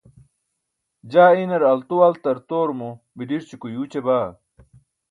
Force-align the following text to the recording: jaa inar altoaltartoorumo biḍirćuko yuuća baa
jaa 1.11 1.31
inar 1.43 1.63
altoaltartoorumo 1.71 2.89
biḍirćuko 3.17 3.65
yuuća 3.75 3.99
baa 4.07 4.29